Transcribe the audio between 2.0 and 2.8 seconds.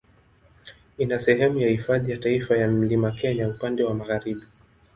ya Taifa ya